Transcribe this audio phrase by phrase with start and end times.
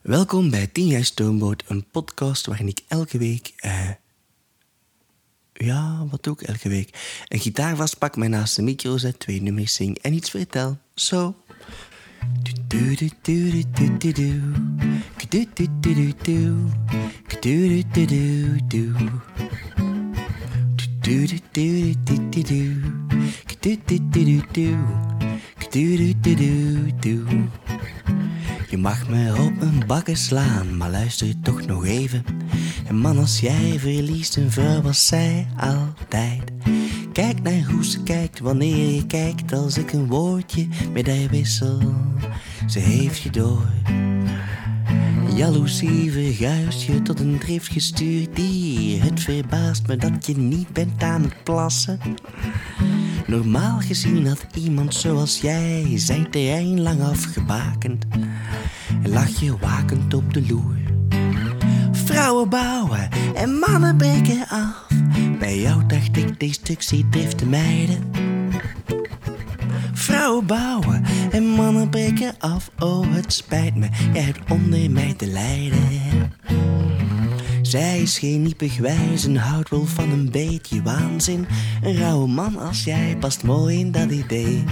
[0.00, 3.52] Welkom bij 10 jaar Stoomboot, een podcast waarin ik elke week...
[3.56, 3.90] eh
[5.52, 7.22] ja, wat ik elke week?
[7.28, 10.78] Een gitaar vastpak, mij naast de micro zet, twee nummers zing en iets vertel.
[10.94, 11.34] Zo.
[28.70, 32.24] Je mag me op mijn bakken slaan, maar luister toch nog even.
[32.86, 36.42] En man, als jij verliest een vrouw, was zij altijd.
[37.12, 41.78] Kijk naar hoe ze kijkt wanneer je kijkt, als ik een woordje met haar wissel.
[42.66, 43.66] Ze heeft je door.
[45.34, 49.02] Jaloezie verguist je tot een drift gestuurd dier.
[49.02, 51.98] Het verbaast me dat je niet bent aan het plassen.
[53.26, 58.04] Normaal gezien had iemand zoals jij zijn terrein lang afgebakend.
[59.02, 60.78] En lag je wakend op de loer.
[61.92, 64.86] Vrouwen bouwen en mannen breken af.
[65.38, 68.10] Bij jou dacht ik destructie driften mijden.
[69.92, 72.70] Vrouwen bouwen en mannen breken af.
[72.78, 75.88] Oh, het spijt me, jij hebt onder mij te lijden.
[77.62, 81.46] Zij is geen niepig wijs houdt wel van een beetje waanzin.
[81.82, 84.64] Een rauwe man als jij past mooi in dat idee.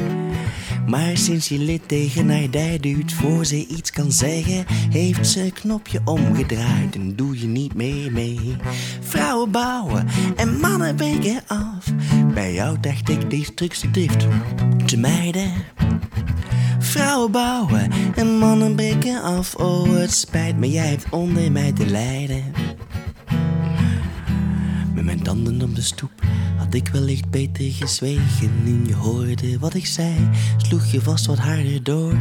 [0.89, 5.53] Maar sinds je lid tegen haar dij voor ze iets kan zeggen, heeft ze een
[5.53, 8.56] knopje omgedraaid en doe je niet meer mee.
[9.00, 11.92] Vrouwen bouwen en mannen breken af.
[12.34, 14.27] Bij jou dacht ik destructiedrift
[14.86, 15.53] te mijden.
[16.78, 19.55] Vrouwen bouwen en mannen breken af.
[19.55, 22.45] Oh, het spijt me, jij hebt onder mij te lijden.
[25.09, 26.11] Mijn tanden op de stoep
[26.56, 28.51] had ik wellicht beter gezwegen.
[28.64, 32.17] Nu je hoorde wat ik zei, sloeg je vast wat harder door.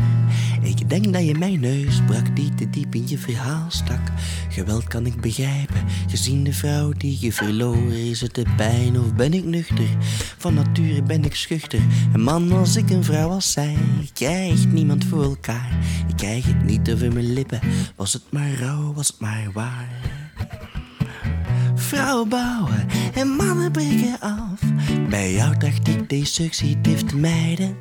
[0.61, 4.01] Ik denk dat je mijn neus brak die te diep in je verhaal stak.
[4.49, 7.91] Geweld kan ik begrijpen, gezien de vrouw die je verloor.
[7.91, 9.89] Is het de pijn of ben ik nuchter?
[10.37, 11.81] Van nature ben ik schuchter.
[12.13, 13.77] Een man als ik een vrouw als zij,
[14.13, 15.77] krijgt niemand voor elkaar.
[16.07, 17.59] Ik krijg het niet over mijn lippen,
[17.95, 20.26] was het maar rauw, was het maar waar.
[21.87, 24.59] Vrouwen bouwen en mannen breken af.
[25.09, 27.77] Bij jou dacht ik destructie dift mijden.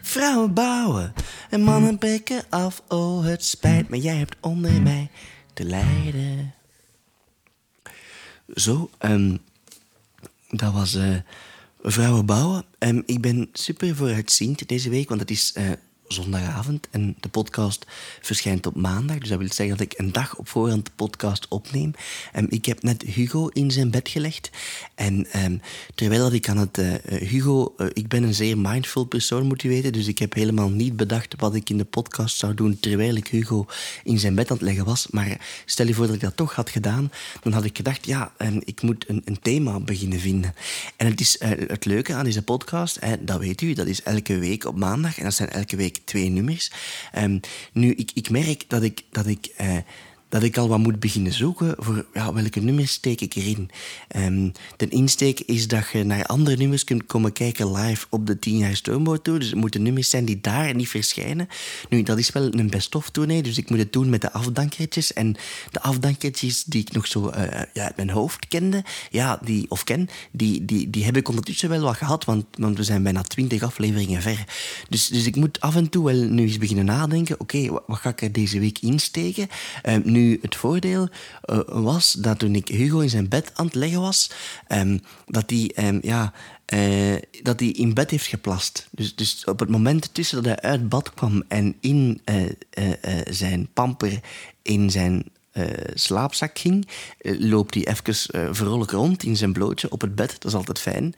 [0.00, 1.12] Vrouwen bouwen
[1.50, 2.82] en mannen breken af.
[2.88, 5.10] Oh, het spijt me, jij hebt onder mij
[5.52, 6.54] te lijden.
[8.54, 9.36] Zo, ehm,
[10.50, 11.16] dat was eh,
[11.82, 12.64] Vrouwen bouwen.
[12.78, 15.70] Ehm, ik ben super vooruitziend deze week, want het is eh,
[16.08, 17.86] zondagavond en de podcast
[18.20, 19.18] verschijnt op maandag.
[19.18, 21.92] Dus dat wil zeggen dat ik een dag op voorhand de podcast opneem.
[22.32, 24.50] En ik heb net Hugo in zijn bed gelegd.
[24.94, 25.56] En ehm,
[25.94, 26.78] terwijl dat ik aan het...
[26.78, 26.94] eh,
[27.28, 29.92] Hugo, eh, ik ben een zeer mindful persoon, moet je weten.
[29.92, 33.26] Dus ik heb helemaal niet bedacht wat ik in de podcast zou doen terwijl ik
[33.28, 33.66] Hugo
[34.04, 35.06] in zijn bed aan het leggen was.
[35.10, 38.32] Maar stel je voor dat ik dat toch had gedaan, dan had ik gedacht, ja,
[38.36, 40.54] ehm, ik moet een, een thema beginnen vinden.
[40.96, 44.02] En het is eh, het leuke aan deze podcast, eh, dat weet u, dat is
[44.02, 45.18] elke week op maandag.
[45.18, 46.70] En dat zijn elke week twee nummers.
[47.12, 47.38] Ehm,
[47.72, 49.76] nu, ik, ik merk dat ik, dat ik, eh,
[50.34, 53.70] dat ik al wat moet beginnen zoeken voor ja, welke nummers steek ik erin.
[54.08, 58.38] Ehm, de insteek is dat je naar andere nummers kunt komen kijken live op de
[58.38, 59.38] 10 jaar Stoomboot Tour.
[59.38, 61.48] Dus het moeten nummers zijn die daar niet verschijnen.
[61.88, 65.12] Nu, dat is wel een best-of tournee, dus ik moet het doen met de afdankertjes.
[65.12, 65.36] En
[65.70, 69.84] de afdankertjes die ik nog zo eh, ja, uit mijn hoofd kende, ja, die, of
[69.84, 73.22] ken, die, die, die heb ik ondertussen wel wat gehad, want, want we zijn bijna
[73.22, 74.44] 20 afleveringen ver.
[74.88, 77.40] Dus, dus ik moet af en toe wel nu eens beginnen nadenken.
[77.40, 79.48] Oké, wat, wat ga ik er deze week insteken?
[79.82, 81.08] Ehm, nu, het voordeel
[81.42, 84.30] eh, was dat toen ik Hugo in zijn bed aan het leggen was,
[84.66, 86.32] ehm, dat hij ehm, ja,
[86.64, 88.88] eh, dat in bed heeft geplast.
[88.90, 92.42] Dus, dus op het moment tussen dat hij uit bad kwam en in eh,
[93.30, 94.20] zijn pamper
[94.62, 96.88] in zijn eh, slaapzak ging,
[97.18, 100.30] eh, loopt hij even eh, vrolijk rond in zijn blootje op het bed.
[100.38, 101.14] Dat is altijd fijn.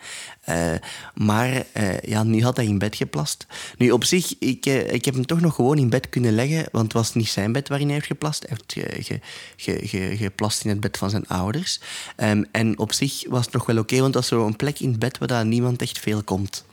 [1.15, 1.67] Maar
[2.03, 3.47] ja, nu had hij in bed geplast.
[3.79, 6.85] Nu op zich, ik, ik heb hem toch nog gewoon in bed kunnen leggen, want
[6.85, 8.47] het was niet zijn bed waarin hij heeft geplast.
[8.49, 9.21] Hij heeft ge- ge-
[9.57, 11.81] ge- ge- geplast in het bed van zijn ouders.
[12.17, 14.91] Ehm, en op zich was het nog wel oké, want dat was zo'n plek in
[14.91, 16.65] het bed waar niemand echt veel komt.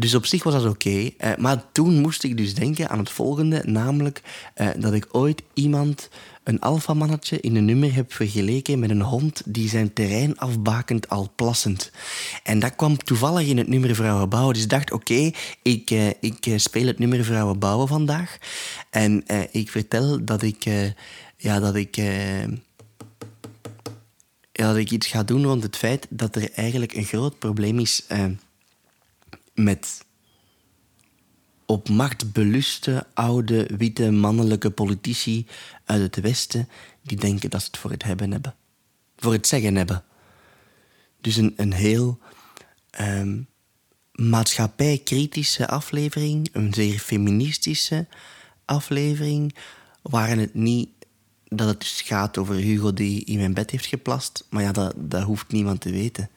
[0.00, 1.10] Dus op zich was dat oké.
[1.18, 4.22] Eh, maar toen moest ik dus denken aan het volgende, namelijk
[4.54, 6.08] eh, dat ik ooit iemand,
[6.44, 11.32] een alfamannetje, in een nummer heb vergeleken met een hond die zijn terrein afbakent al
[11.36, 11.90] plassend.
[12.42, 14.54] En dat kwam toevallig in het nummer Vrouwen Bouwen.
[14.54, 15.30] Dus ik dacht, oké,
[15.62, 18.38] ik, eh, ik speel het nummer Vrouwen Bouwen vandaag.
[18.90, 20.64] En ik vertel dat ik,
[21.36, 22.02] ja, dat ik
[24.52, 28.06] dat ik iets ga doen rond het feit dat er eigenlijk een groot probleem is
[29.62, 30.04] met
[31.66, 35.46] op macht beluste oude witte mannelijke politici
[35.84, 36.68] uit het Westen
[37.02, 38.54] die denken dat ze het voor het hebben hebben.
[39.16, 40.04] Voor het zeggen hebben.
[41.20, 42.18] Dus een, een heel
[43.00, 43.48] um,
[44.12, 48.06] maatschappijkritische aflevering, een zeer feministische
[48.64, 49.54] aflevering,
[50.02, 50.88] waarin het niet
[51.48, 54.94] dat het dus gaat over Hugo die in mijn bed heeft geplast, maar ja, dat,
[54.96, 56.30] dat hoeft niemand te weten.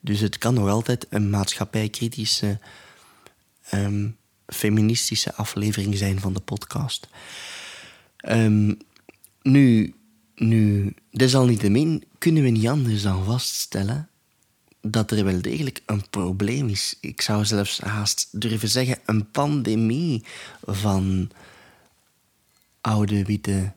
[0.00, 2.58] Dus het kan nog altijd een maatschappijkritische,
[3.72, 4.16] um,
[4.46, 7.08] feministische aflevering zijn van de podcast.
[8.28, 8.78] Um,
[9.42, 9.94] nu,
[10.34, 14.08] nu, desalniettemin kunnen we niet anders dan vaststellen
[14.80, 16.96] dat er wel degelijk een probleem is.
[17.00, 20.24] Ik zou zelfs haast durven zeggen een pandemie
[20.66, 21.30] van
[22.80, 23.72] oude witte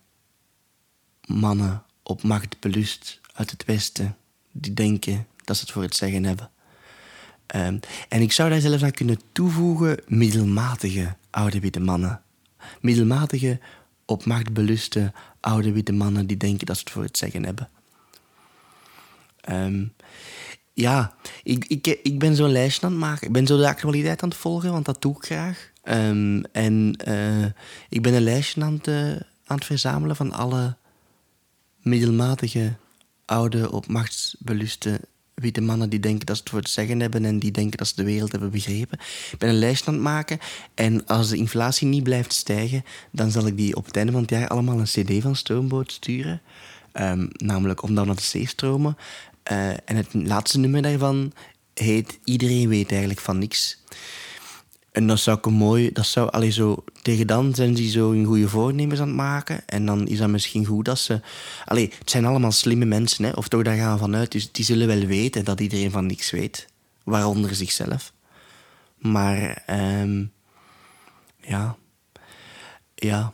[1.26, 4.18] mannen op macht belust uit het Westen
[4.52, 6.50] die denken dat ze het voor het zeggen hebben.
[7.56, 12.22] Um, en ik zou daar zelfs aan kunnen toevoegen middelmatige oude witte mannen.
[12.82, 13.60] Middelmatige,
[14.06, 17.70] op macht beluste oude mannen die denken dat ze het voor het zeggen hebben.
[19.50, 19.94] Um,
[20.74, 21.14] ja,
[21.44, 23.28] ik, ik, ik ben zo'n lijstje aan het maken.
[23.28, 25.72] Ik ben zo de actualiteit aan het volgen, want dat doe ik graag.
[25.84, 27.46] Um, en uh,
[27.90, 29.10] ik ben een lijstje aan het, uh,
[29.46, 30.76] aan het verzamelen van alle
[31.82, 32.74] middelmatige,
[33.26, 35.02] oude, op machtsbeluste
[35.34, 37.88] witte mannen die denken dat ze het voor het zeggen hebben en die denken dat
[37.88, 39.00] ze de wereld hebben begrepen.
[39.32, 40.40] Ik ben een lijst aan het maken
[40.74, 44.22] en als de inflatie niet blijft stijgen, dan zal ik die op het einde van
[44.22, 46.42] het jaar allemaal een cd van Stoomboot sturen.
[46.94, 48.98] Um, namelijk om dan naar de zee stromen.
[49.52, 51.34] Uh, en het laatste nummer daarvan
[51.74, 53.78] heet Iedereen weet eigenlijk van niks.
[54.92, 58.26] En dat zou ik mooi, dat zou, allee, zo, tegen dan zijn ze zo een
[58.26, 59.68] goede voornemens aan het maken.
[59.68, 61.22] En dan is dat misschien goed dat ze.
[61.66, 64.32] Allee, het zijn allemaal slimme mensen, hè, of toch daar gaan we vanuit.
[64.32, 66.68] Dus die zullen wel weten dat iedereen van niks weet,
[67.04, 68.14] waaronder zichzelf.
[68.98, 69.64] Maar,
[70.02, 70.32] um,
[71.42, 71.76] ja.
[72.96, 73.34] Ja.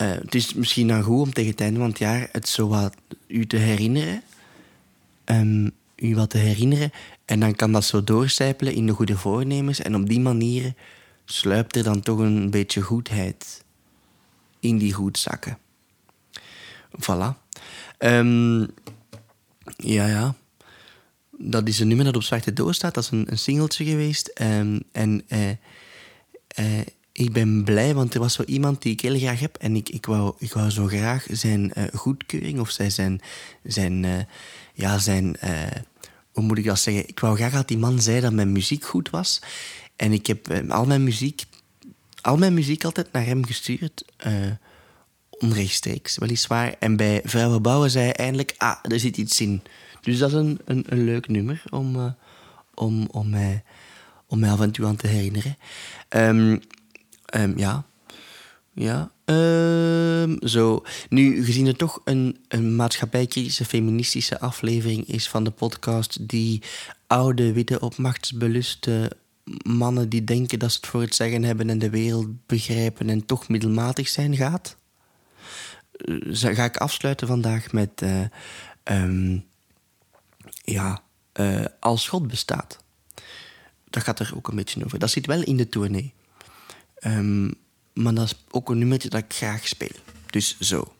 [0.00, 2.68] Uh, het is misschien dan goed om tegen het einde van het jaar het zo
[2.68, 2.94] wat
[3.26, 4.22] u te herinneren.
[5.24, 6.90] Um, u wat te herinneren.
[7.24, 9.80] En dan kan dat zo doorcijpelen in de goede voornemens.
[9.80, 10.74] En op die manier
[11.24, 13.64] sluipt er dan toch een beetje goedheid
[14.60, 15.58] in die goedzakken.
[17.00, 17.44] Voilà.
[17.98, 18.60] Um,
[19.76, 20.34] ja, ja.
[21.38, 22.94] Dat is een nummer dat op Zwarte Doos staat.
[22.94, 24.40] Dat is een, een singeltje geweest.
[24.42, 25.48] Um, en uh,
[26.58, 26.80] uh,
[27.12, 29.56] ik ben blij, want er was zo iemand die ik heel graag heb.
[29.56, 33.20] En ik, ik, wou, ik wou zo graag zijn uh, goedkeuring of zijn,
[33.62, 34.28] zijn,
[34.76, 35.36] ja, zijn
[36.36, 37.08] hoe moet ik dat zeggen?
[37.08, 39.40] Ik wou graag dat die man zei dat mijn muziek goed was.
[39.96, 41.44] En ik heb eh, al mijn muziek,
[42.20, 44.04] al mijn muziek altijd naar hem gestuurd.
[44.26, 44.32] Uh,
[45.30, 46.74] onrechtstreeks, weliswaar.
[46.78, 49.62] En bij Vrouwen Bouwen zei hij eindelijk, ah, er zit iets in.
[50.00, 52.14] Dus dat is een, een, een leuk nummer om,
[52.74, 53.62] om, om, mij,
[54.26, 55.56] om mij af en toe aan te herinneren.
[56.08, 56.60] Um,
[57.34, 57.84] um, ja,
[58.76, 60.82] ja, uh, zo.
[61.08, 66.62] Nu, gezien het toch een, een maatschappijkritische feministische aflevering is van de podcast, die
[67.06, 69.16] oude, witte, op machtsbeluste
[69.62, 73.26] mannen die denken dat ze het voor het zeggen hebben en de wereld begrijpen en
[73.26, 74.76] toch middelmatig zijn gaat,
[76.04, 78.24] uh, ga ik afsluiten vandaag met, uh,
[78.84, 79.44] um,
[80.64, 81.02] ja,
[81.40, 82.84] uh, als God bestaat.
[83.90, 84.98] Dat gaat er ook een beetje over.
[84.98, 86.14] Dat zit wel in de tournee.
[87.06, 87.54] Um,
[87.96, 89.96] maar dat is ook een nummertje dat ik graag speel.
[90.30, 90.92] Dus zo.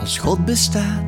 [0.00, 1.06] Als God bestaat,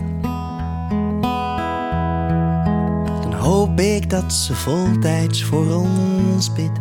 [3.23, 6.79] dan hoop ik dat ze voltijds voor ons bidt.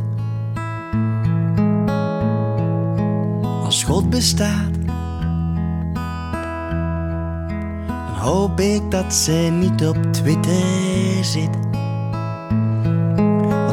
[3.63, 4.73] Als God bestaat,
[7.85, 11.70] dan hoop ik dat ze niet op Twitter zit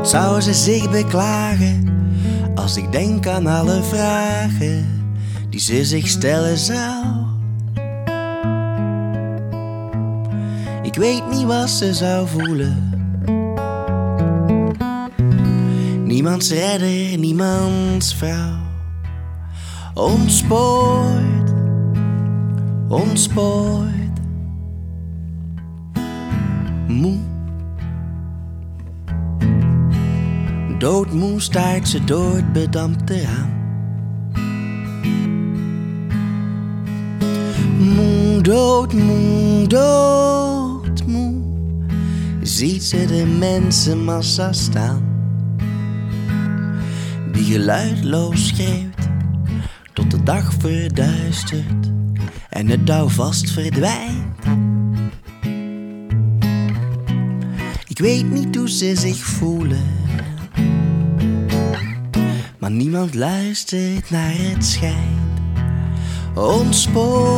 [0.08, 1.84] zou ze zich beklagen
[2.54, 4.86] als ik denk aan alle vragen
[5.50, 7.04] die ze zich stellen zou?
[10.82, 12.90] Ik weet niet wat ze zou voelen.
[16.04, 18.56] Niemands redder, niemands vrouw.
[19.94, 21.52] Ontspoord,
[22.88, 23.86] ontspoord.
[26.86, 27.27] Moe
[30.78, 33.56] Doodmoe staart ze door het bedampte raam.
[37.78, 41.42] Moe, doodmoe, doodmoe,
[42.42, 45.02] ziet ze de mensenmassa staan.
[47.32, 49.08] Die geluidloos schreeuwt
[49.92, 51.90] tot de dag verduistert
[52.48, 54.44] en het touw vast verdwijnt.
[57.88, 60.07] Ik weet niet hoe ze zich voelen.
[62.68, 65.18] Maar niemand luistert naar het schijn.
[66.34, 67.36] Ontspoort,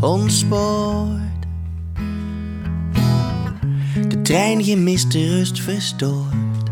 [0.00, 1.20] ontspoort.
[4.08, 6.70] De trein gemist de rust verstoort.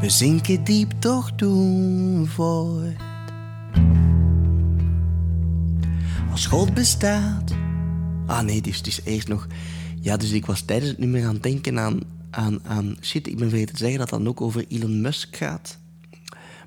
[0.00, 3.00] We zinken diep, toch doen voort.
[6.30, 7.54] Als God bestaat.
[8.26, 9.46] Ah nee, dus het is eerst nog.
[10.00, 12.00] Ja, dus ik was tijdens het nummer aan het denken aan,
[12.32, 12.96] aan, aan.
[13.00, 15.78] Shit, ik ben vergeten te zeggen dat dan ook over Elon Musk gaat.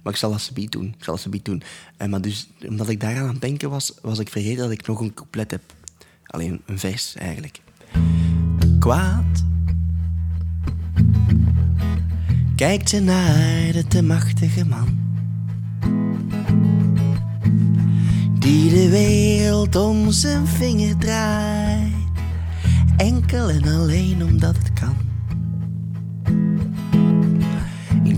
[0.03, 0.95] Maar ik zal dat subiet doen.
[0.97, 1.63] Ik zal dat doen.
[1.97, 4.87] En maar dus, omdat ik daaraan aan het denken was, was ik vergeten dat ik
[4.87, 5.61] nog een couplet heb.
[6.25, 7.61] Alleen een vers eigenlijk.
[8.79, 9.43] Kwaad.
[12.55, 15.03] Kijkt ze naar de te machtige man.
[18.39, 21.93] Die de wereld om zijn vinger draait.
[22.97, 24.73] Enkel en alleen omdat het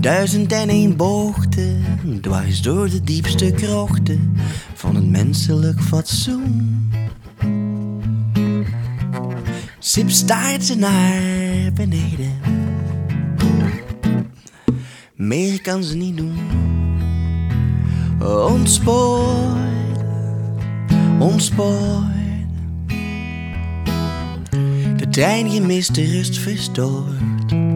[0.00, 1.84] duizend en een boogten,
[2.20, 4.36] dwars door de diepste krochten
[4.74, 6.90] van het menselijk fatsoen.
[9.78, 12.32] Sip staart ze naar beneden.
[15.14, 16.38] Meer kan ze niet doen.
[18.48, 19.98] Ontspoort,
[21.18, 22.06] ontspoort.
[24.96, 27.67] De trein gemist rust verstoort.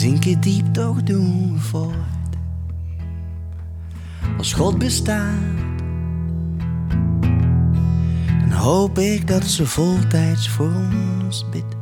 [0.00, 2.36] Zinken diep, toch doen we voort.
[4.38, 5.34] Als God bestaat,
[8.40, 10.72] dan hoop ik dat ze voltijds voor
[11.22, 11.76] ons bidt.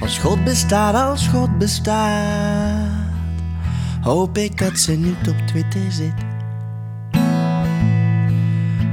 [0.00, 3.12] Als God bestaat, als God bestaat,
[4.00, 6.24] hoop ik dat ze niet op Twitter zit.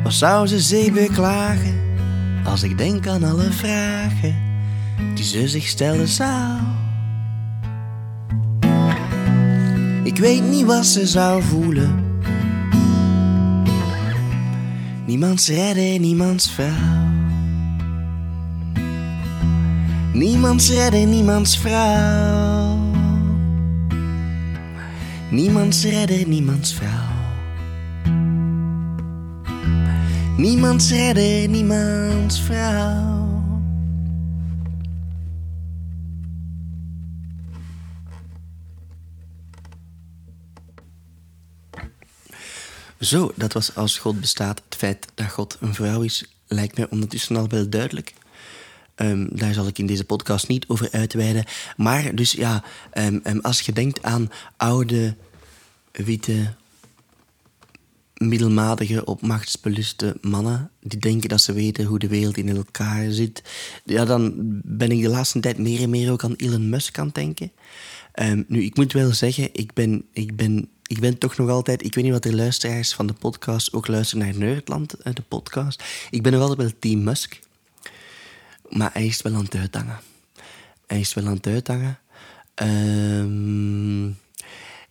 [0.04, 1.80] Wat zou ze zich beklagen
[2.46, 4.55] als ik denk aan alle vragen
[5.16, 6.60] die ze zich stellen zou?
[10.04, 12.04] Ik weet niet wat ze zou voelen.
[15.06, 17.06] Niemands redder, niemands vrouw.
[20.14, 22.78] Niemands redder, niemands vrouw.
[25.30, 27.14] Niemands redder, niemands vrouw.
[30.38, 33.25] Niemands redder, niemands vrouw.
[43.00, 44.62] Zo, dat was als God bestaat.
[44.66, 48.14] Het feit dat God een vrouw is, lijkt mij ondertussen al wel duidelijk.
[48.96, 51.46] Ehm, daar zal ik in deze podcast niet over uitweiden.
[51.78, 55.16] Maar dus ja, ehm, ehm, als je denkt aan oude,
[55.92, 56.54] witte,
[58.14, 60.72] middelmatige, op machtsbeluste mannen...
[60.82, 63.44] die denken dat ze weten hoe de wereld in elkaar zit...
[63.86, 64.34] ja, dan
[64.64, 67.52] ben ik de laatste tijd meer en meer ook aan Elon Musk aan het denken.
[68.48, 71.84] nu, ik moet wel zeggen, ik ben, ik ben ik ben toch nog altijd...
[71.84, 75.22] Ik weet niet wat de luisteraars van de podcast ook luisteren naar Nerdland, eh, de
[75.22, 75.84] podcast.
[76.10, 77.40] Ik ben nog altijd wel Team Musk.
[78.70, 80.00] Maar hij is wel aan het uithangen.
[80.88, 82.00] Hij is wel aan het uithangen.
[82.54, 84.06] Ehm,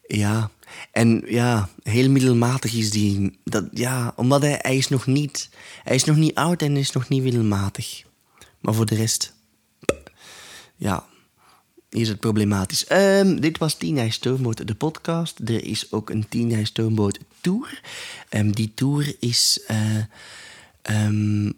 [0.07, 0.51] ja.
[0.91, 3.39] En ja, heel middelmatig is die.
[3.45, 5.49] Dat, ja, omdat hij, hij is nog niet...
[5.83, 8.03] Hij is nog niet oud en is nog niet middelmatig.
[8.61, 9.35] Maar voor de rest...
[10.77, 11.05] Ja,
[11.95, 12.91] is het problematisch.
[12.91, 14.09] Um, dit was Tina
[14.65, 15.39] de podcast.
[15.39, 16.63] Er is ook een Tina
[17.41, 17.81] tour.
[18.31, 19.61] Um, die tour is
[20.91, 21.53] um,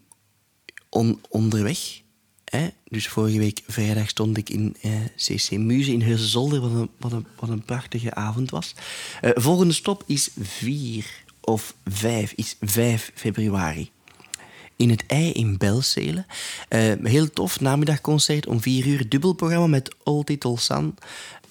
[0.88, 2.00] on, onderweg.
[2.44, 2.68] Hè?
[2.88, 6.90] Dus vorige week vrijdag stond ik in uh, eh, CC Muze in Heusenzolder, wat een,
[6.98, 8.74] wat, een, wat een prachtige avond was.
[9.22, 13.90] Uh, volgende stop is 4 of 5, is 5 februari
[14.76, 16.24] in het ei in Belzele.
[16.68, 19.08] Uh, heel tof namiddagconcert om vier uur.
[19.08, 20.94] Dubbelprogramma met Old Titel San.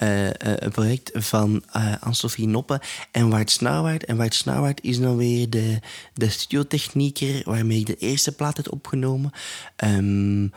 [0.03, 1.63] Uh, uh, een project van
[1.99, 4.05] Anne-Sophie Noppe en Wart Snauwaard.
[4.05, 5.79] En Wart Snauwaard is dan weer de,
[6.13, 9.31] de studiotechnieker waarmee ik de eerste plaat heb opgenomen.
[9.83, 10.51] Um,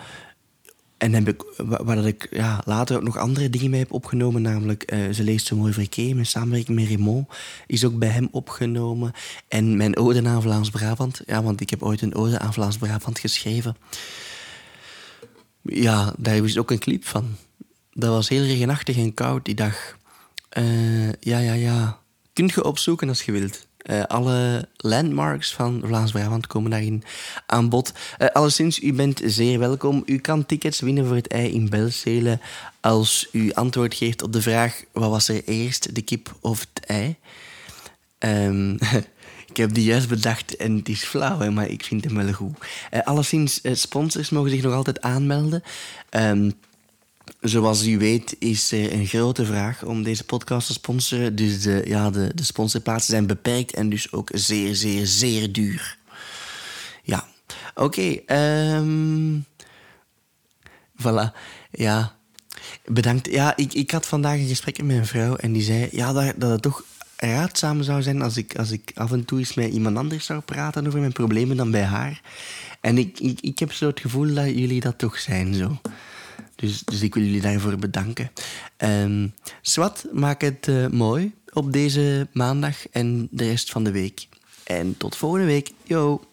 [0.99, 4.93] en heb ik, waar ik ja, later ook nog andere dingen mee heb opgenomen, namelijk
[4.93, 7.29] uh, Ze leest zo mooi verkeer, mijn samenwerking met Raymond,
[7.67, 9.13] is ook bij hem opgenomen.
[9.49, 13.77] En mijn ode aan Vlaams-Brabant, ja, want ik heb ooit een ode aan Vlaams-Brabant geschreven.
[15.63, 17.37] Ja, daar is ook een clip van.
[17.93, 19.97] Dat was heel regenachtig en koud die dag.
[20.59, 21.99] Uh, ja, ja, ja.
[22.33, 23.68] Kunt je opzoeken als je wilt.
[23.83, 27.03] Uh, alle landmarks van Vlaams-Brabant komen daarin
[27.47, 27.93] aan bod.
[28.37, 30.03] Uh, u bent zeer welkom.
[30.07, 32.39] U kan tickets winnen voor het ei in Belzele
[32.81, 36.85] als u antwoord geeft op de vraag: wat was er eerst, de kip of het
[36.87, 37.17] ei?
[38.19, 38.79] Um,
[39.51, 42.33] ik heb die juist bedacht en het is flauw, hè, maar ik vind hem wel
[42.33, 42.57] goed.
[43.63, 45.63] Uh, sponsors mogen zich nog altijd aanmelden.
[46.11, 46.53] Um,
[47.41, 51.37] zoals u weet is er een grote vraag om deze podcast te sponsoren.
[51.37, 55.97] Dus de, ja, de, de sponsorplaatsen zijn beperkt en dus ook zeer, zeer, zeer duur.
[57.03, 57.29] Ja,
[57.75, 58.21] oké.
[58.25, 59.45] Okay, um,
[61.03, 61.37] voilà,
[61.71, 62.17] ja.
[62.85, 63.31] Bedankt.
[63.31, 66.35] Ja, ik, ik had vandaag een gesprek met mijn vrouw en die zei ja, dat,
[66.37, 66.85] dat het toch
[67.17, 70.41] raadzaam zou zijn als ik, als ik af en toe eens met iemand anders zou
[70.41, 72.21] praten over mijn problemen dan bij haar.
[72.81, 75.81] En ik, ik, ik heb zo het gevoel dat jullie dat toch zijn zo.
[76.61, 78.31] Dus, dus ik wil jullie daarvoor bedanken.
[78.79, 84.29] Um, Swat, maak het uh, mooi op deze maandag en de rest van de week.
[84.65, 85.71] En tot volgende week.
[85.85, 86.28] Yo!